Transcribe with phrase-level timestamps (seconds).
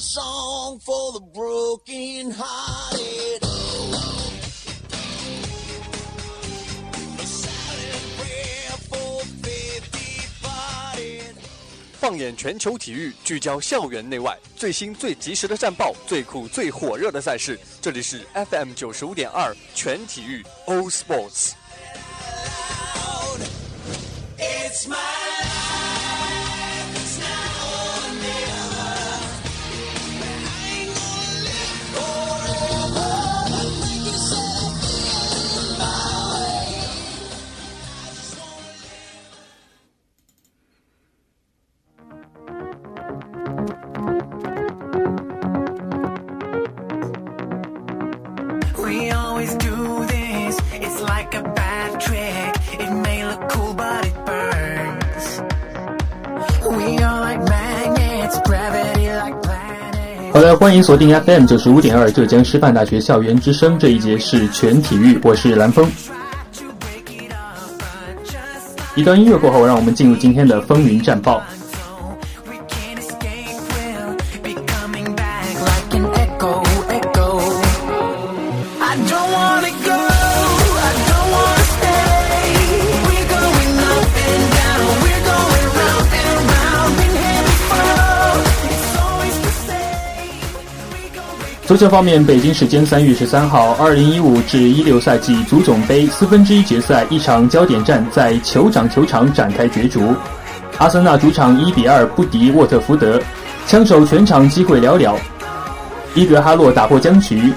[0.00, 3.42] song for the broken hearted.
[7.18, 11.34] A silent prayer for faith departed.
[11.98, 21.52] 放眼全球体育，聚焦校园内外，最新最及时的战报，最酷最火热的赛事，这里是 FM 九十五点二全体育 All Sports。
[60.32, 65.90] 好的，欢迎锁定 FM 九十五点二浙江师范大学校园之声，这一节是全体育，我是蓝峰。
[68.94, 71.42] 一段音乐过后，让我们进入今天的风云战报。
[91.70, 100.12] 足球方面，北京时间三月十三号，二零一五至一六赛季足总杯四分之一决赛一场焦点战在酋长球场展开角逐。
[100.78, 103.22] 阿森纳主场一比二不敌沃特福德，
[103.68, 105.14] 枪手全场机会寥寥。
[106.16, 107.52] 伊格哈洛打破僵局，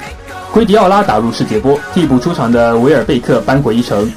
[0.52, 4.08] 圭迪奥拉打入世界波，替补出场的维尔贝克扳回一城。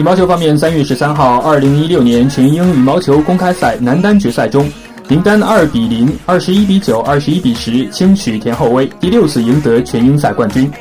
[0.00, 4.66] 羽毛球方面，三月十三号，二零一六年全英羽毛球公开赛男单决赛中，
[5.08, 10.72] 林丹二比零、二十一比九、二十一比十轻取田厚威，第六次赢得全英赛冠军。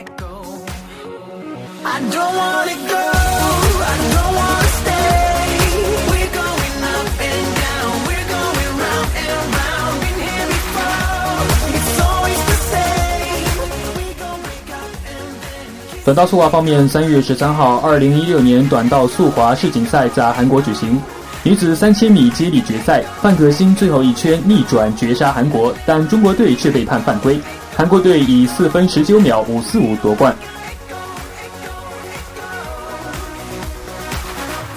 [16.10, 21.00] 短道速滑方面，三月十三号，二零一六年短道速滑世锦赛在韩国举行。
[21.44, 27.40] 女子三千米接力决赛，范可新最后一圈逆转绝杀韩国，但中国队却被判犯规，
[27.78, 30.36] 韩国队以四分十九秒五四五夺冠。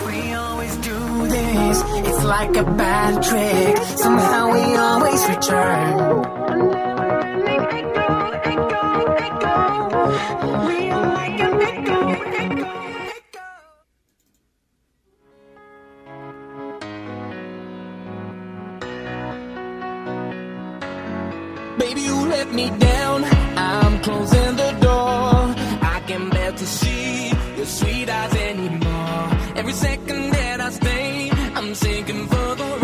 [0.05, 1.83] We always do this.
[2.05, 3.79] It's like a bad trick.
[3.97, 6.82] Somehow we always return.
[21.79, 23.25] Baby, you let me down.
[23.57, 25.55] I'm closing the door.
[25.95, 29.29] I can bear to see your sweet eyes anymore.
[29.57, 32.82] Every second that I stay, I'm sinking further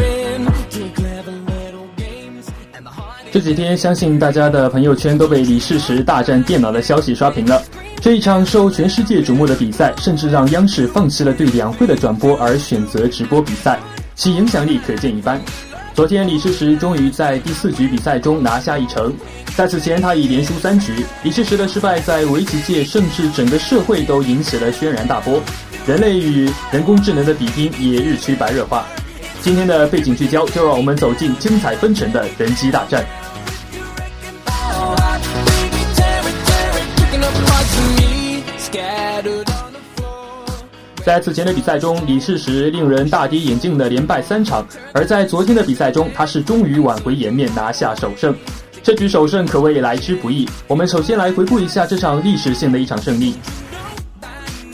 [3.38, 7.62] 这几天，相信大家的朋友圈都被李世石大战电脑的消息刷屏了。
[8.00, 13.78] 这一场受全世界瞩目的比赛，甚至让央视放弃了对两会的转播，而选择直播比赛，
[14.16, 15.40] 其影响力可见一斑。
[15.94, 19.14] 昨天，李世石终于在第四局比赛中拿下一城。
[19.54, 21.06] 在此前，他已连输三局。
[21.22, 25.40] 李世石的失败在围棋界甚至整个社会都引起了轩然大波，
[25.86, 28.84] 人类与人工智能的比拼也日趋白热化。
[29.40, 33.06] 今天的背景聚焦，就让我们走进精彩纷呈的人机大战。
[41.04, 48.34] 在此前的比赛中，李世石令人大跌眼镜的连败三场，而在昨天的比赛中，他是终于挽回颜面，拿下首胜。
[48.82, 50.46] 这局首胜可谓来之不易。
[50.66, 53.34] 我们首先来回顾一下这场历史性的一场胜利。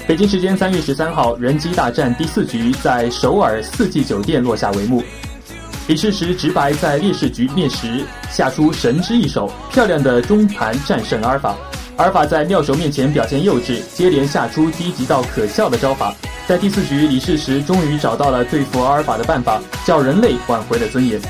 [0.09, 5.05] 北京时间三月十三号，人机大战第四局在首尔四季酒店落下帷幕。
[5.87, 11.57] 李世石直白在劣势局面时下出神之一手，漂亮的中盘战胜阿尔法。
[11.97, 16.13] 阿尔法在妙手面前表现幼稚，接连下出低级到可笑的招法。
[16.49, 21.21] 在第四局，李世石终于找到了对付阿尔法的办法，叫人类挽回了尊严。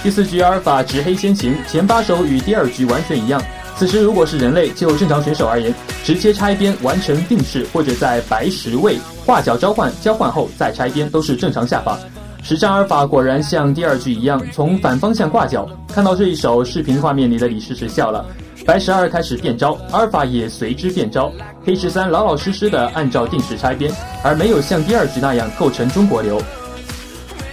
[0.00, 3.42] 第四局阿尔法执黑先行，前八手与第二局完全一样。
[3.76, 5.74] 此时如果是人类，就正常选手而言，
[6.04, 8.96] 直接拆边完成定式，或者在白石位
[9.26, 11.98] 画角召唤交换后再拆边都是正常下法。
[12.44, 15.68] 实战阿尔法果然像第二局一样，从反方向挂角。
[15.92, 18.24] 看到这一手视频画面里的李世石笑了。
[18.70, 21.32] 白十二开始变招，阿尔法也随之变招。
[21.66, 26.40] 黑十三老老实实的按照定时拆边，而没有像第二局那样构成中国流。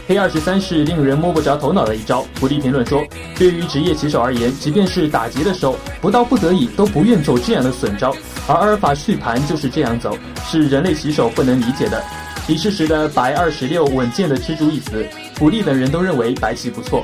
[0.08, 2.24] 黑二十三是令人摸不着头脑的一招。
[2.36, 3.04] 福利评论说，
[3.36, 8.16] 对于职业棋手而言，即便是打劫的时候，不到不得已都不愿走这样的损招，
[8.48, 10.16] 而阿尔法续盘就是这样走，
[10.46, 12.00] 是人类棋手不能理解的。
[12.48, 15.04] 李世石的白二十六稳健的吃住一死，
[15.34, 17.04] 普利等人都认为白棋不错。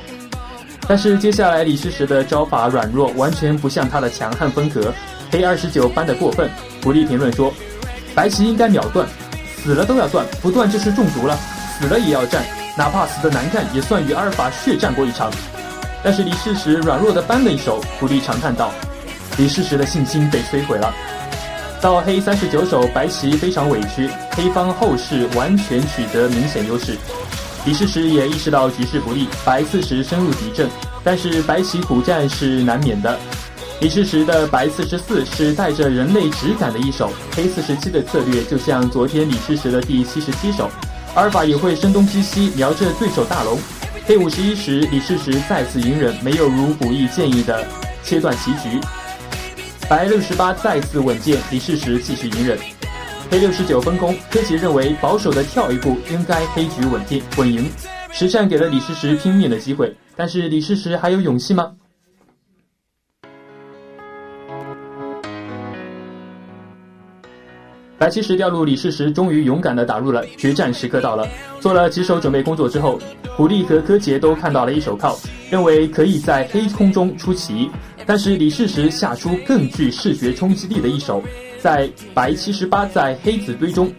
[0.88, 4.94] 但是接下来李世石的招法软弱，完全不像他的强悍风格。
[5.32, 6.50] 黑二十九搬得过分，
[6.82, 7.52] 普利评论说，
[8.14, 9.08] 白棋应该秒断，
[9.58, 11.36] 死了都要断，不断就是中毒了，
[11.80, 12.44] 死了也要战，
[12.78, 15.32] 哪怕死得难看，也算与阿尔法血战过一场。
[16.04, 18.72] 但是李世石软弱的扳了一手，普利长叹道，
[19.38, 20.94] 李世石的信心被摧毁了。
[21.82, 26.98] 到黑三十九手，白棋非常委屈，黑方后势完全取得明显优势。
[27.66, 30.70] 李世石也意识到局势不利，白四十深入敌阵，
[31.04, 33.18] 但是白棋苦战是难免的。
[33.80, 40.70] 李世石的白四十四是带着人类质感的一手，黑四十七的策略就像昨天李世石的第七十七手，
[41.16, 43.58] 阿尔法也会声东击西，瞄着对手大龙。
[44.06, 47.66] 黑五十一时，李世石再次隐忍，没有如古意建议的
[48.04, 48.80] 切断棋局。
[49.88, 52.58] 白六十八再次稳健，李世石继续隐忍。
[53.34, 57.68] 黑六十九分攻，柯洁认为保守的跳一步，应该黑局稳定稳赢。
[58.12, 61.74] 实战给了李世石拼命的机会，但是李世石还有勇气吗？
[67.98, 71.28] 白棋时掉入，李世石终于勇敢地打入了决战时刻到了。
[71.60, 73.00] 做了几手准备工作之后，
[73.36, 75.18] 普利和柯洁都看到了一手靠，
[75.50, 77.72] 认为可以在黑空中出棋。
[78.06, 81.24] 但是李世石下出更具视觉冲击力的一手，
[81.64, 83.90] 在白七十八在黑子堆中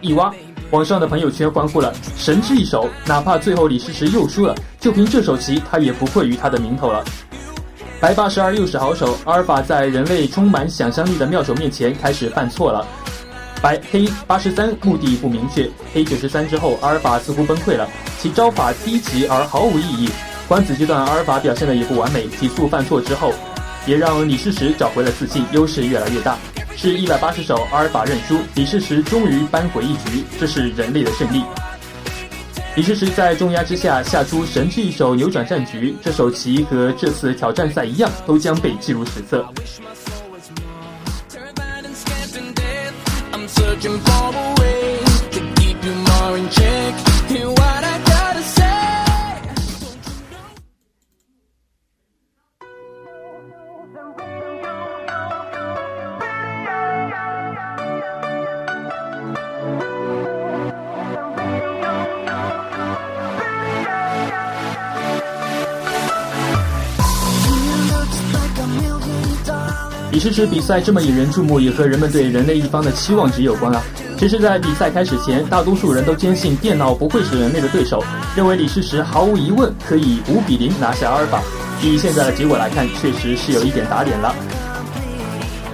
[0.00, 0.32] 一挖，
[0.70, 2.88] 网上的朋友圈欢呼了，神之一手！
[3.04, 7.04] 哪怕最后李世石又输了，就凭这手棋，他也不愧于他的名头了。
[8.00, 12.86] 白八十二又是好手，阿尔法在人类充满想象力的妙手面前开始犯错了。
[13.60, 17.86] 白黑八十三目的不明确，黑九十三之后，阿尔法似乎崩溃了，
[18.18, 20.08] 其招法低级而毫无意义。
[20.48, 23.34] 官子阶段，阿尔法表现的也不完美，几次犯错之后，
[23.86, 26.36] 也让李世石找回了自信，优势越来越大。
[26.76, 31.42] 是一百八十手，阿尔法认输，李世石终于扳回一局，这是人类的胜利。
[32.74, 39.46] 李世石在重压之下下出神之一手扭转战局，这手棋和这次挑战赛一样，都将被记入史册。
[41.30, 42.92] Terrified and scared to death.
[43.32, 44.98] I'm searching for a way
[45.30, 47.15] to keep you more in check.
[70.26, 73.80] 其实比赛这么引人注目，也和人们对人类一方的期望值有关啊。
[74.18, 78.02] 其实，在比赛开始前，大多数人都坚信电脑不会是人类的对手，
[78.34, 81.40] 认为李世石毫无疑问可以五比零拿下阿尔法。
[81.80, 84.34] 以现在的结果来看，确实是有一点打脸了。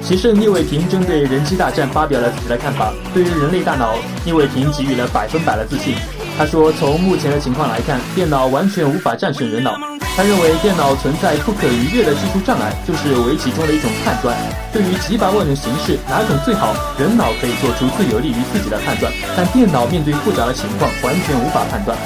[0.03, 2.93] 棋圣聂卫平针对人机大战发表了自己的看法。
[3.15, 5.95] 对于人类大脑，聂卫平给予了百分百的自信。
[6.39, 9.79] 他说：“从目前的情况来看，电脑完全无法战胜人脑。
[10.17, 14.37] 他认为电脑存在不可逾越的技术障碍，就是围棋中的一种判断。
[14.73, 21.97] 对于几百万种形式，哪种最好，人脑可以做出最有利于自己的判断，但电脑面对复杂的情况，完全无法判断。”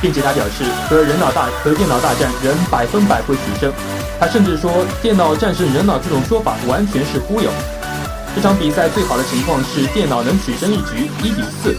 [0.00, 3.72] 并且他表示，和人脑大和电脑大战，人百分百会取胜。
[4.18, 4.70] 他甚至说，
[5.02, 7.50] 电脑战胜人脑这种说法完全是忽悠。
[8.34, 11.76] 这场比赛最好的情况是电脑能取胜一局，一比四。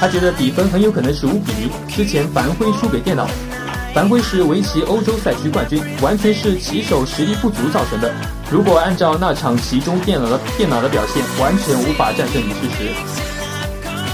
[0.00, 1.70] 他觉得比分很有可能是五比零。
[1.88, 3.26] 之前樊辉输给电脑，
[3.92, 8.12] 樊辉是围棋欧洲赛区冠军，完全是棋手实力不足造成的。
[8.50, 12.92] 如果按照那场棋中电脑的电脑的表现，完全无法战胜李世石。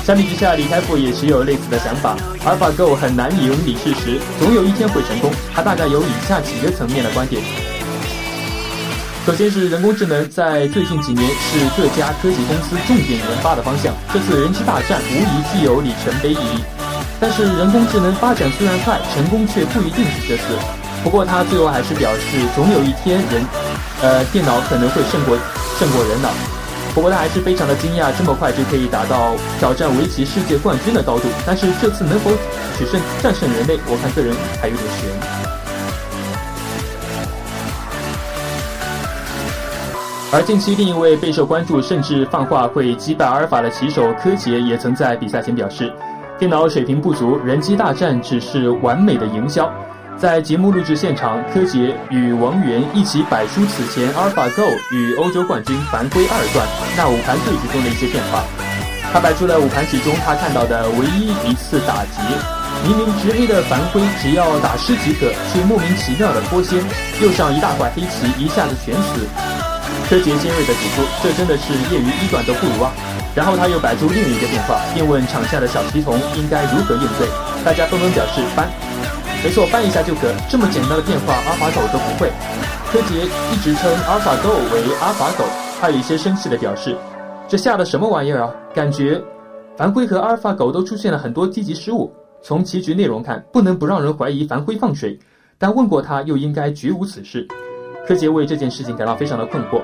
[0.04, 2.16] 相比之下，李开复也持有类似的想法。
[2.44, 5.30] 阿尔法 Go 很难赢李世石，总有一天会成功。
[5.54, 7.42] 他大概有以下几个层面的观点：
[9.26, 16.62] 首先是人工智能在最近几年是各家科技公司重点研发的方向，这次人机大战无疑具有里程碑意义。
[17.18, 20.42] 但是人工智能发展虽然快，成功却不一定是这次。
[21.02, 23.46] 不过他最后还是表示，总有一天人，
[24.02, 25.38] 呃，电脑可能会胜过
[25.78, 26.28] 胜过人脑。
[26.94, 31.28] 不过他还是非常的惊讶，这么快就可以达到挑战围棋世界冠军的高度。
[31.46, 32.30] 但是这次能否
[32.78, 35.63] 取胜战胜人类，我看个人还有点悬。
[40.34, 45.92] 而近期另一位备受关注，甚至放话会击败阿尔法的棋手柯洁，也曾在比赛前表示，
[46.40, 49.72] 电脑水平不足，人机大战只是完美的营销。
[50.18, 58.42] 在节目录制现场，柯洁与王源一起摆出此前 AlphaGo 与欧洲冠军樊辉二段那五盘对局中的一些变化。
[59.12, 62.18] 他摆出了五盘棋中他看到的唯一一次打劫，
[62.82, 66.82] 明明直黑的樊辉只要打失即可，却莫名其妙的脱先，
[67.22, 69.53] 右上一大块黑棋一下子全死。
[70.08, 72.92] 柯洁尖锐的指出，这真的是业余一段都不如啊！
[73.34, 77.26] 然后他又摆出另一个变化，便问场下的小棋童应该如何应对，
[77.64, 78.68] 大家纷纷表示搬。
[79.42, 80.32] 没错，搬一下就可。
[80.48, 82.30] 这么简单的变化，阿尔法狗都不会。
[82.92, 85.44] 柯洁一直称阿尔法狗为阿尔法狗，
[85.80, 86.96] 他有一些生气的表示
[87.48, 88.50] ：“这下的什么玩意儿啊？
[88.74, 89.20] 感觉
[89.76, 92.12] 樊辉和阿尔法狗都出现了很多低级失误。
[92.42, 95.18] 从棋局内容看，不能不让人怀疑樊辉放水。
[95.58, 97.48] 但问过他，又应该绝无此事。”
[98.06, 99.82] 柯洁为这件事情感到非常的困惑。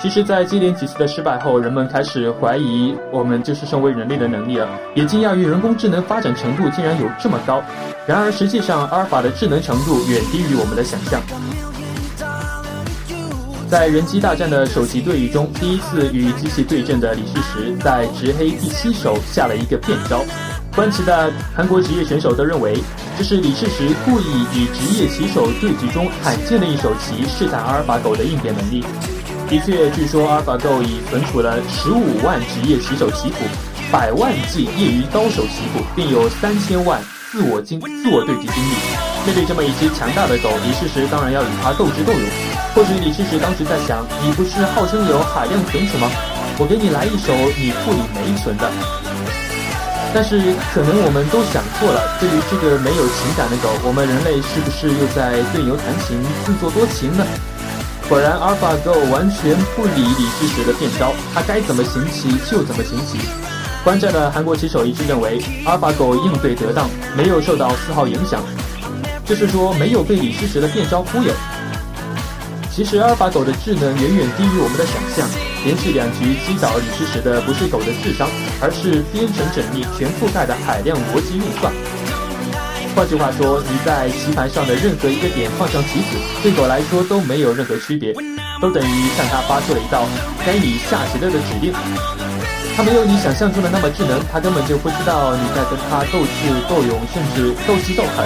[0.00, 7.60] 其实，在接连几次的失败后，人们开始怀疑我们就是身为人类的能力了，也惊讶于人工智能发展程度竟然有这么高。
[8.06, 11.20] 然而，实际上阿尔法的智能程度远低于我们的想象。
[13.68, 20.20] 在人机大战的首席对弈中，第一次与机器对阵的李世石，在直黑第七手下了一个变招。
[20.78, 22.78] 观棋的韩国职业选手都认为，
[23.18, 28.84] 这是李世石故意以职业棋手对局中罕见的一手棋试探阿尔法狗的应变能力。
[29.48, 33.38] 的确，据说阿尔法狗已存储了十五万职业棋手棋谱，
[33.90, 39.26] 百万计业余高手棋谱，并有三千万自我经自我对局经历。
[39.26, 42.22] 面对这么一只强大的狗，李世石当然要与它斗智斗勇。
[42.72, 46.08] 或许李世石当时在想：你不是号称有海量存储吗？
[46.56, 48.70] 我给你来一手你库里没存的。
[50.14, 52.16] 但是可能我们都想错了。
[52.18, 57.24] 对于这个没有情感的狗，我们人类是不是又在对牛弹琴、自作多情呢？
[58.08, 63.18] 果然，AlphaGo 完全不理李世石的变招，他该怎么行棋就怎么行棋。
[63.84, 68.42] 观战的韩国棋手一致认为，AlphaGo 应对得当，没有受到丝毫影响，
[69.26, 71.30] 就是说没有被李世石的变招忽悠。
[72.72, 75.28] 其实，AlphaGo 的智能远远低于我们的想象，
[75.68, 78.26] 连续两局击倒李世石的不是狗的智商，
[78.58, 81.68] 而是编程缜密、全覆盖的海量逻辑运算。
[82.96, 88.16] 换句话说，你在棋盘上的任何一个点放上棋子，对狗来说都没有任何区别，
[88.64, 90.08] 都等于向它发出了一道
[90.40, 91.68] 该你下棋了的指令。
[92.72, 98.24] 它没有你想象中的那么智能，它根本就不知道你在跟它斗智斗勇，甚至斗气斗狠。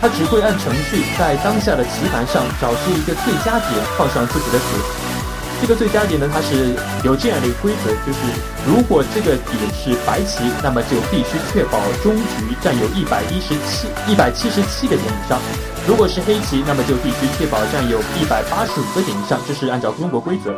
[0.00, 5.17] 它只会按程序在当下的棋盘上找出一个最佳点，放上自己的子。
[5.60, 6.74] 这个最佳点呢，它是
[7.04, 8.18] 有这样的一个规则，就是
[8.66, 15.38] 如果这个点是白棋，那么就必须确保中局占有一百一十七、一百七十七个点以上；
[15.86, 19.38] 如果是黑棋，那么就必须确保占有一百八十五个点以上。
[19.46, 20.54] 这是按照中国规则。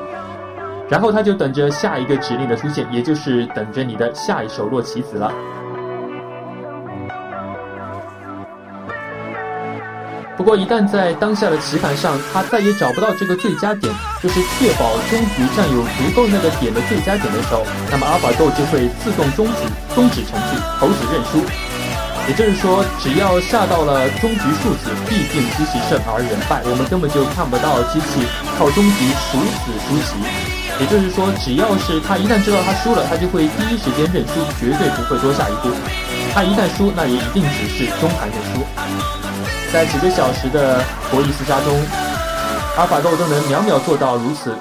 [0.89, 5.33] 然后他就等着下一个指令的出现，也就是等着你的下一手落棋子了。
[10.41, 13.93] 不过，一旦在当下的棋盘上，他再也找不到这个最佳点，
[14.23, 17.61] 就是确保中局占有足够那个点的最佳点的时候，
[17.93, 21.45] 那么 AlphaGo 就会自动终止终止程序，投子认输。
[22.27, 28.25] 也就是说，只要下到了中局数子，必定机器胜而人败，我们根本就看不到机器
[28.57, 30.25] 靠中局数子输棋。
[30.81, 35.69] 也就是说，只要是他一旦知道他输了，他就会第一时间认输，绝对不会多下一步。
[36.33, 38.65] 他一旦输，那也一定只是中盘认输。
[39.73, 40.81] 在几个小时的
[41.11, 41.75] 博弈厮杀中，
[42.77, 44.55] 阿尔法狗都能秒秒做到如此。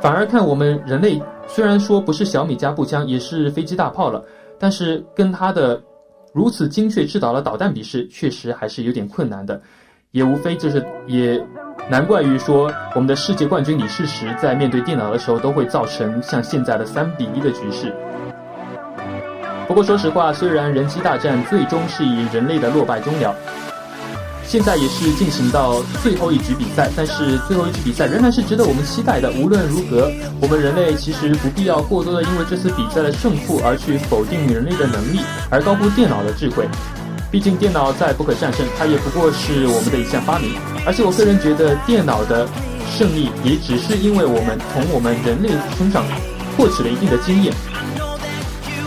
[0.00, 4.22] 反而看我们人类，虽然说不是小米加步枪，也是飞机大炮了，
[4.58, 5.80] 但是跟它的
[6.32, 9.60] 如此精确制导的导弹比试，确实还是有点困难的。
[10.12, 11.42] 也无非就是也
[11.90, 17.92] 难怪于说，我们的世界冠军李世石在面对电脑的时候，都会造成像现在的三比一的局势。
[19.66, 23.34] 不过说实话，虽然人机大战最终是以人类的落败终了。
[24.48, 29.30] 现在也是进行到最后一局比赛，但是最后一局比赛仍然是值得我们期待的。
[29.32, 30.10] 无论如何，
[30.40, 36.66] 我们人类其实不必要过多的因为这次比赛的胜负而去否定人类的能力，而高估电脑的智慧。
[37.28, 40.52] 毕竟电脑再不可战胜，它也不过是我们的一项发明。
[40.86, 42.48] 而且我个人觉得，电脑的
[42.88, 46.04] 胜利也只是因为我们从我们人类身上
[46.56, 47.52] 获取了一定的经验，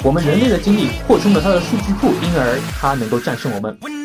[0.02, 3.99] 我们人类的经历扩充了它的数据库，因而它能够战胜我们。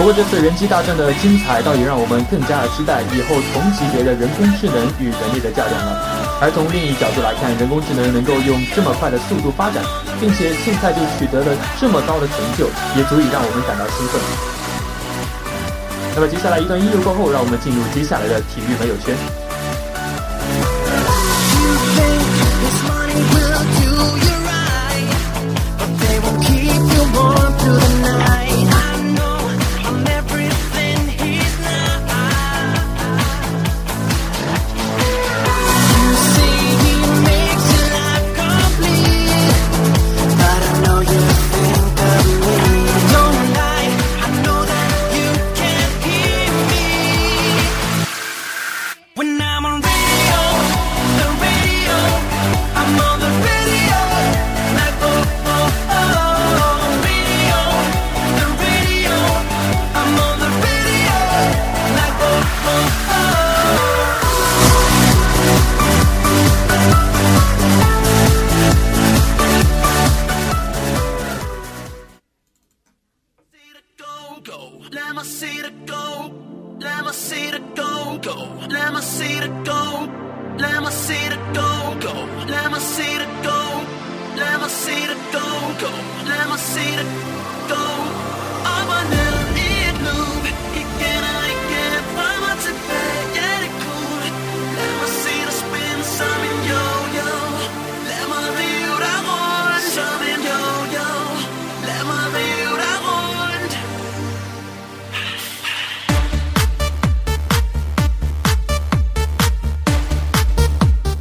[0.00, 6.40] 不过这次人机大战的精彩，倒也让我们更加的期待以后同级别的人工智能与人类的较量了。
[6.40, 9.84] 而从另一角度来看，人工智能能够用这么快的速度发展，
[10.18, 12.64] 并且现在就取得了这么高的成就，
[12.96, 14.16] 也足以让我们感到兴奋。
[16.16, 19.12] 那么接下来一段音乐过后，让我们进入接下来的体育没有圈。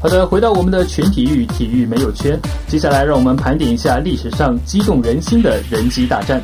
[0.10, 2.36] 好的，回到我们的全体育，体育没有圈。
[2.68, 6.42] 接下来，让我们盘点一下历史上激动人心的人机大战。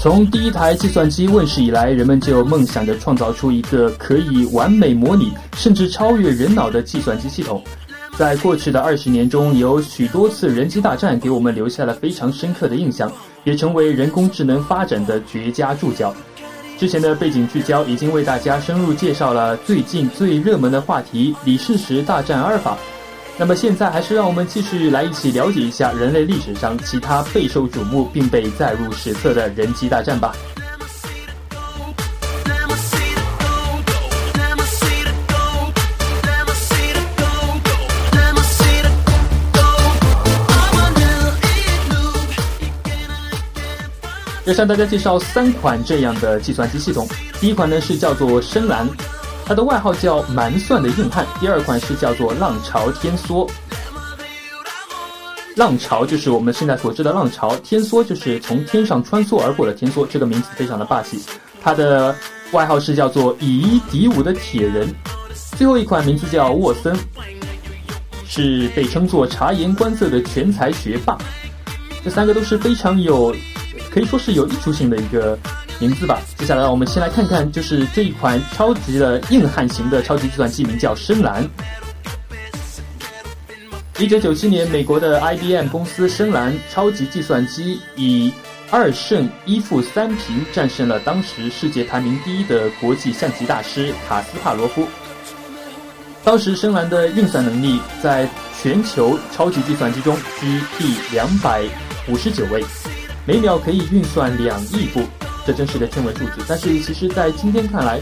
[0.00, 7.62] 从第一台计算机问世以来，人们就梦想着创造出一个可以完美模拟甚至超越人脑的计算机系统。
[8.18, 13.10] 在过去的二十年中，有许多次人机大战给我们留下了非常深刻的印象，
[13.44, 16.14] 也成为人工智能发展的绝佳注脚。
[16.78, 22.76] 之前的背景聚焦已经为大家深入介绍了最近最热门的话题——李世石大战阿尔法。
[23.36, 30.34] 那么现在还是让我们继续来一起了解一下人类历史上其他备受瞩目并被载入史册的人机大战吧。
[44.50, 47.06] 要向大家介绍三款这样的计算机系统。
[47.40, 48.84] 第一款呢是叫做深蓝，
[49.46, 53.48] 它的外号叫蛮算的硬汉；第二款是叫做浪潮天梭。
[55.54, 61.22] 浪潮就是我们现在所知的浪潮，天梭就是从天上穿梭而过的天梭，这个名字非常的霸气。
[61.62, 62.12] 它的
[62.50, 64.92] 外号是叫做以一敌五的铁人。
[65.56, 66.92] 最后一款名字叫沃森，
[68.26, 71.16] 是被称作察言观色的全才学霸。
[72.02, 73.32] 这三个都是非常有，
[73.90, 75.38] 可以说是有艺术性的一个
[75.78, 76.20] 名字吧。
[76.38, 81.46] 接下来，我们先来看看，就是这一款超级的硬汉型的超级计算机，名叫深蓝。
[83.98, 88.32] 一九九七年，美国的 IBM 公司深蓝超级计算机以
[88.70, 94.86] 二胜一负三平战胜了当时世界排名第一的国际象棋大师卡斯帕罗夫。
[96.24, 98.28] 当时深蓝的运算能力在
[98.62, 101.62] 全球超级计算机中居第两百
[102.08, 102.64] 五十九位，
[103.30, 105.04] 每秒可以运算两亿步，
[105.46, 106.44] 这真是个天文数字。
[106.48, 108.00] 但是其实，在今天看来，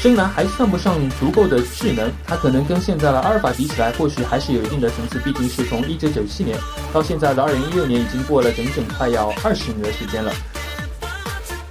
[0.00, 5.18] 深蓝还算不上足够的智能，它可能跟现在的阿尔法比起来，或许还是有一定的层次。
[5.24, 6.56] 毕竟是从一九九七年
[6.92, 10.32] 到现在的二零一六年，已经过了整整快要二十年的时间了。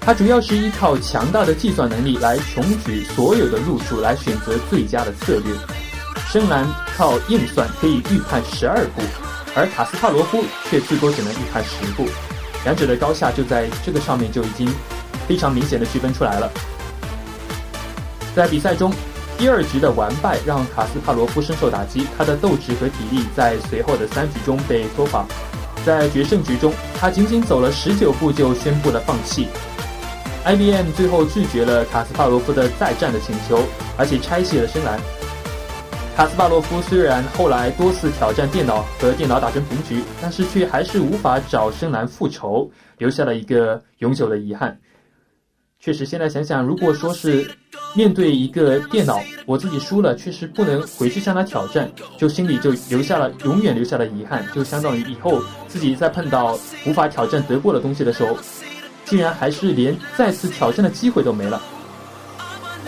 [0.01, 5.55] 它主要是依靠强大的计算能力来穷举所有的路数，来选择最佳的策略。
[6.29, 9.01] 深蓝靠硬算可以预判十二步，
[9.55, 12.05] 而卡斯帕罗夫却最多只能预判十步，
[12.63, 14.69] 两者的高下就在这个上面就已经
[15.27, 16.51] 非常明显的区分出来了。
[18.35, 18.93] 在比赛中，
[19.37, 25.25] 第二局的完败让卡斯帕罗夫深受打击，他的斗志和体力在随后的三局中被拖垮。
[25.85, 29.47] 在决胜局中，他仅仅走了十九步就宣布了放弃。
[30.45, 33.63] IBM 最后拒绝了卡斯帕罗夫的再战的请求，
[33.97, 34.99] 而且拆卸了深蓝。
[36.19, 44.77] 卡斯帕罗夫虽然后来多次挑战电脑和电脑打成平局，但是却还是无法找深蓝复仇，留下了一个永久的遗憾。
[45.79, 47.49] 确实，现在想想，如果说是
[47.95, 58.37] 面对一个电脑，我自己输了，确实不能回去向他挑战，就心里就留下了永远留下了遗憾，就相当于以后自己在碰到无法挑战得过的东西的时候，
[59.05, 61.61] 竟然还是连再次挑战的机会都没了。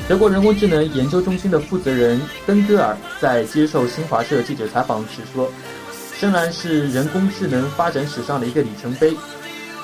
[0.08, 5.50] 德国人工智能研究中心的负责人登戈尔在接受新华社记者采访时说
[6.14, 9.16] ：“深蓝是人工智能发展史上的一个里程碑。”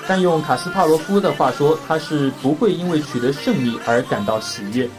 [0.05, 4.89] 但用卡斯帕罗夫的话说，他是不会因为取得胜利而感到喜悦，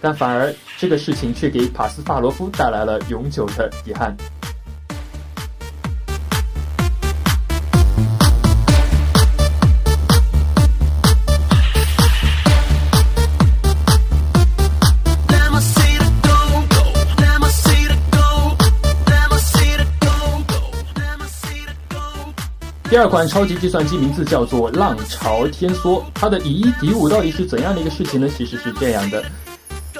[0.00, 4.16] 但反而这个事情却给卡斯帕罗夫带来了永久的遗憾。
[22.90, 28.26] 第二款超级计算机名字叫做浪潮天梭，它的以一敌五到底是怎样的一个事情呢？
[28.34, 29.22] 其实是这样的，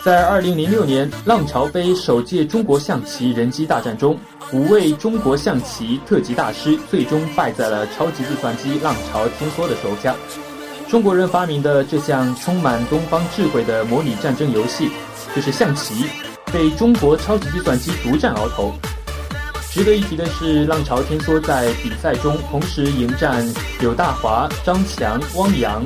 [0.02, 4.18] 在二零零六年浪潮杯首届中国象棋人机大战中，
[4.54, 10.16] 五位中国象棋特级大师最终败在了超级计算机浪潮天梭的手下。
[10.88, 14.88] 中国人发明的这项充满东方智慧的模拟战争游戏，
[15.36, 16.06] 就是象棋，
[16.50, 18.72] 被中国超级计算机独占鳌头。
[19.78, 25.84] 值得一提的是，浪潮天梭在比赛中同时迎战柳大华、张强、汪洋、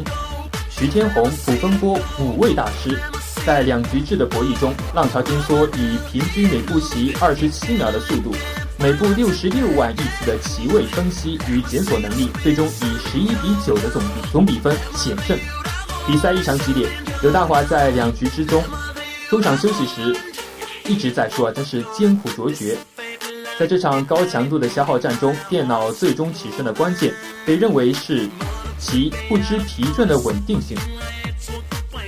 [0.71, 2.99] 徐天红、卜风波五位大师，
[3.45, 8.35] 在两局制的博弈中，浪潮天梭以平均每步棋二十七秒的速度，
[8.79, 15.39] 每步六十六万亿次的棋位分析与检索能力，最终以十一比九的总比总比分险胜。
[16.07, 16.89] 比赛异常激烈，
[17.21, 18.65] 刘大华在两局之中
[19.29, 20.17] 中场休息时
[20.87, 22.75] 一直在说：“真是艰苦卓绝。”
[23.63, 27.15] 在这场高强度的消耗战中，电脑最终取胜的关键
[27.47, 28.29] 被认为是
[28.77, 30.77] 其不知疲倦的稳定性。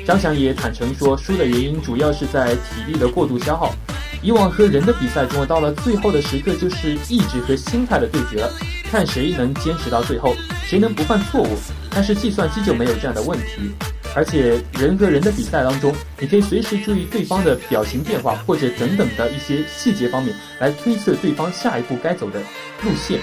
[0.05, 3.73] 张翔也坦诚说，输的原因主要是在体力的过度消耗。
[4.21, 8.53] 以往和人的比赛中，到了最后的时刻就是意志和心态的对决了，
[8.91, 10.35] 看谁能坚持到最后，
[10.67, 11.57] 谁能不犯错误。
[11.89, 13.71] 但是计算机就没有这样的问题，
[14.15, 22.41] 而且人和人的比赛当中，你可以随时注意对方的表情变化，或者等等的一些细节方面来推测对方下一步该走的
[22.83, 23.19] 路线，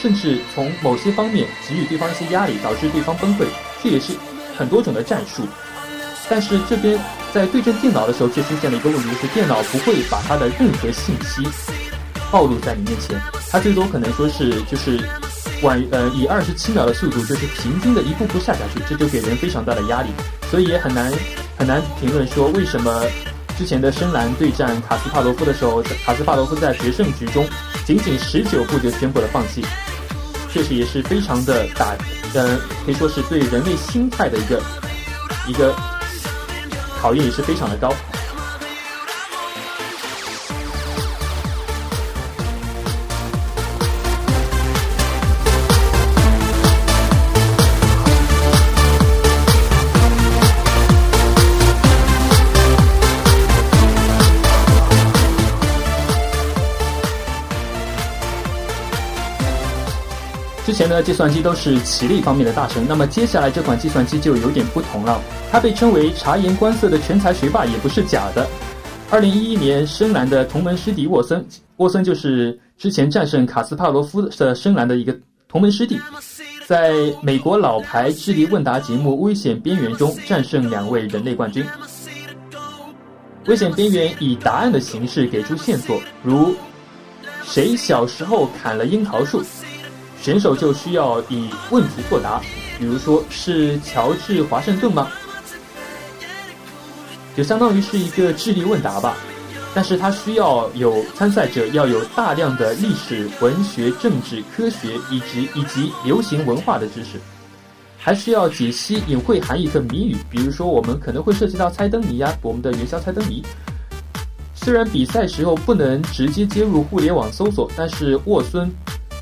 [0.00, 3.46] 甚至从某些方面给予对方一些压力，导致对方崩溃。
[3.82, 4.12] 这也是
[4.56, 5.46] 很多种的战术。
[6.28, 6.98] 但是这边
[7.32, 11.42] 在对阵电脑的时候，却出现了一个问题，就是电脑不会把它的任何信息
[12.30, 13.18] 暴露在你面前，
[13.50, 15.00] 它最多可能说是就是
[15.62, 20.10] 晚呃以二十七秒的速度，就是平均的一步步下下去，这就给人非常大的压力，
[20.50, 21.12] 所以也很难
[21.56, 23.02] 很难评论说为什么
[23.56, 27.46] 之前的深蓝对战卡斯帕罗夫的时候，卡斯帕罗夫在决胜局中
[27.84, 29.64] 仅仅十九步就宣布了放弃，
[30.50, 31.96] 确实也是非常的打，
[32.34, 34.62] 呃可以说是对人类心态的一个
[35.46, 35.74] 一个。
[37.00, 37.94] 考验也是非常的高。
[60.88, 65.20] 那计算机都是棋力方面的大神，那么接下来这款计算机就有点不同了。
[65.50, 68.46] 它被称为察言观色的全才学霸也不是假的。
[69.10, 71.46] 二零一一年，深蓝的同门师弟沃森，
[71.76, 75.14] 沃森就是之前战胜卡斯帕罗夫的深蓝的一个
[75.46, 75.98] 同门师弟，
[76.66, 81.64] 在美国老牌智力问答节目《危险边缘》中战胜两位人类冠军。
[83.46, 86.54] 危险边缘以答案的形式给出线索，如
[87.44, 89.42] 谁小时候砍了樱桃树。
[90.20, 92.40] 选手就需要以问题作答，
[92.78, 95.08] 比如说是乔治华盛顿吗？
[97.36, 99.16] 就相当于是一个智力问答吧，
[99.72, 107.18] 但是它需要有参赛者要有大量的历史、文学、政治、科学以及以及流行文化的知识，
[107.96, 113.40] 还需要解析隐晦含义和谜语，比如说我们可能会涉及到猜灯谜呀，我们的元宵猜灯谜。
[114.52, 118.68] 虽然比赛时候不能直接接入互联网搜索，但是沃森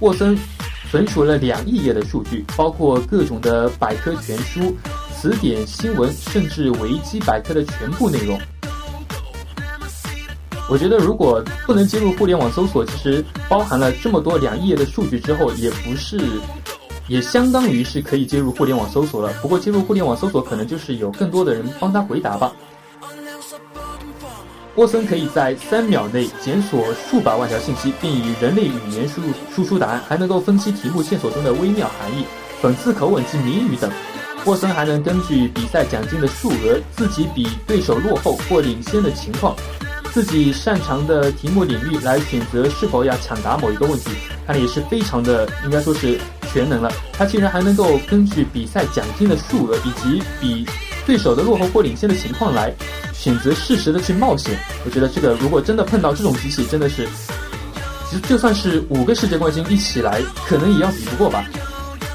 [0.00, 0.36] 沃森。
[0.90, 4.74] 存储了两亿页的数据，包括各种的百科全书、
[5.14, 8.38] 词典、新闻，甚至维基百科的全部内容。
[10.68, 16.20] 我觉得，如果不能接入互联网搜索，其实包含了这么多两亿页的数据之后，也不是，
[17.08, 19.32] 也相当于是可以接入互联网搜索了。
[19.40, 22.52] 不过，接入互联网搜索可能就是有更多的人帮他回答吧。
[24.76, 32.26] 沃森可以在三秒内检索数百万条信息，并以人类语言输入输出答案，还能够分析题目线索中的微妙含义、
[32.62, 33.90] 讽刺口吻及谜语等。
[34.44, 39.56] 沃森还能根据比赛奖金的数额、自己比对手落后或领先的情况、
[40.12, 44.10] 自己擅长的题目领域来选择是否要抢答某一个问题，
[44.46, 46.18] 看来也是非常的，应该说是
[46.52, 46.92] 全能了。
[47.14, 50.66] 他竟然还能够根据比赛奖金的数额以及比
[51.06, 52.70] 对手的落后或领先的情况来。
[53.26, 57.08] 选择适时的去冒险，我觉得这个如果真的碰到这种机器，真的是，
[58.08, 61.44] 其实就算是五个世界冠军一起来，可能也要比不过吧。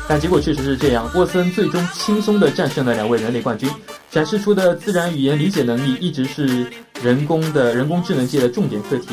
[0.08, 3.70] 但结果确实是这样，沃森最终轻松的战胜了两位人类冠军，
[4.10, 6.66] 展示出的自然语言理解能力一直是
[7.04, 9.10] 人工的人工智能界的重点课题。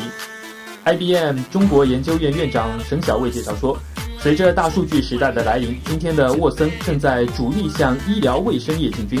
[0.85, 3.77] IBM 中国研究院院长沈晓卫介绍说，
[4.21, 9.19] 随着大数据时代的来临，今天的沃森正在主力向医疗卫生业进军。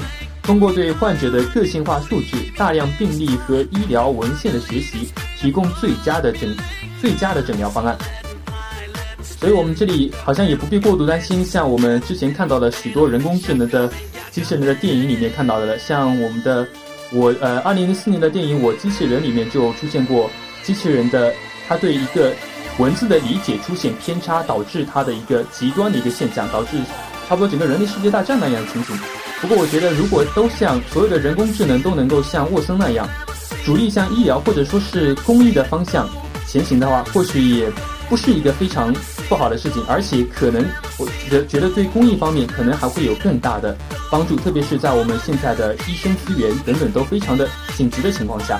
[0.49, 5.07] 通过对患者的个性化数据、大量病例和医疗文献的学习，
[5.39, 6.57] 提供最佳的诊、
[6.99, 7.95] 最佳的诊疗方案。
[9.21, 13.87] 所以，我们这里好像也不必过度担心，像我们之前看到的许多人工智能的
[14.31, 16.67] 机器人的电影里面看到的了，像我们的
[17.11, 20.31] 我呃，二零零四年的电影《我机器人》里面就出现过
[20.63, 21.31] 机器人的，
[21.67, 22.33] 它对一个
[22.79, 26.79] 文字的理解出现偏差，导致它的一个极端的一个现象，导致
[27.27, 28.97] 差不多整个人类世界大战那样的情景。
[29.41, 33.07] 不过，我觉得如果都像所有的人工智能都能够像沃森那样，
[33.65, 36.09] 主力向医疗或者说是公益的方向
[36.45, 37.71] 前行的话，或许也
[38.09, 38.93] 不是一个非常
[39.29, 40.63] 不好的事情，而且可能
[40.97, 43.77] 我觉得觉得对公益方面可能还会有更大的
[44.11, 47.47] 帮助，特别是在我们现在的医生资源等等都非常的
[47.77, 48.59] 紧急的情况下。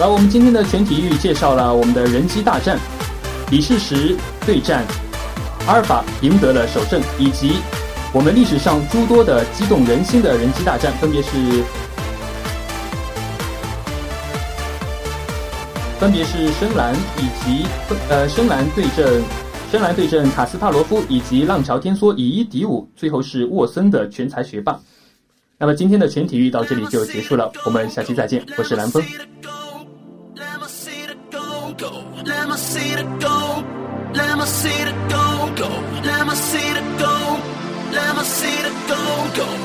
[0.00, 2.76] 而我们今天的全体育介绍了我们的人机大战，
[3.50, 4.84] 李世石对战
[5.68, 7.58] 阿尔法赢得了首胜，以及
[8.12, 11.30] 我们历史上诸多的激动人心的人机大战，分别是
[16.00, 17.64] 分别是深蓝以及
[18.10, 19.22] 呃深蓝对阵
[19.70, 24.78] 深蓝对阵卡斯帕罗夫以及浪潮天梭以一敌五，最后是沃森的全才学霸。
[25.56, 29.00] 那么今天的全体育到这里就结束了，我们下期再见，我是蓝峰。
[32.44, 33.64] Let me see the gold.
[34.14, 35.56] Let me see the gold.
[35.56, 35.68] Go.
[36.04, 37.40] Let me see the gold.
[37.90, 39.34] Let me see the gold.
[39.34, 39.63] Go.